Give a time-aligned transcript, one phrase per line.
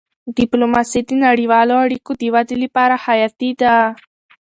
[0.37, 3.73] ډيپلوماسي د نړیوالو اړیکو د ودې لپاره حیاتي ده.